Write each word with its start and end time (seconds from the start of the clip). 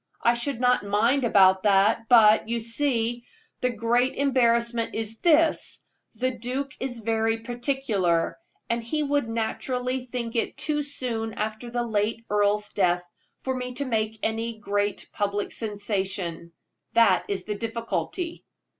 I 0.23 0.33
should 0.33 0.59
not 0.59 0.81
mind 0.83 1.25
about 1.25 1.61
that; 1.61 2.09
but, 2.09 2.49
you 2.49 2.59
see, 2.59 3.23
the 3.59 3.69
great 3.69 4.15
embarrassment 4.15 4.95
is 4.95 5.19
this 5.19 5.85
the 6.15 6.31
duke 6.39 6.71
is 6.79 7.01
very 7.01 7.37
particular, 7.41 8.35
and 8.67 8.83
he 8.83 9.03
would 9.03 9.29
naturally 9.29 10.05
think 10.07 10.35
it 10.35 10.57
too 10.57 10.81
soon 10.81 11.35
after 11.35 11.69
the 11.69 11.85
late 11.85 12.25
earl's 12.31 12.73
death 12.73 13.03
for 13.43 13.55
me 13.55 13.75
to 13.75 13.85
make 13.85 14.17
any 14.23 14.57
great 14.57 15.07
public 15.13 15.51
sensation 15.51 16.51
that 16.93 17.23
is 17.27 17.43
the 17.43 17.53
difficulty." 17.53 18.43